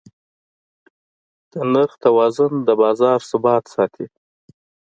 [1.51, 4.07] د نرخ توازن د بازار ثبات ساتي.